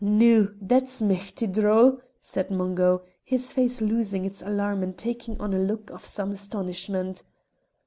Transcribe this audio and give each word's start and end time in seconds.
"Noo, 0.03 0.55
that's 0.59 0.99
michty 0.99 1.45
droll," 1.45 1.99
said 2.19 2.49
Mungo, 2.49 3.03
his 3.23 3.53
face 3.53 3.81
losing 3.81 4.25
its 4.25 4.41
alarm 4.41 4.81
and 4.81 4.97
taking 4.97 5.39
on 5.39 5.53
a 5.53 5.59
look 5.59 5.91
of 5.91 6.03
some 6.05 6.31
astonishment. 6.31 7.21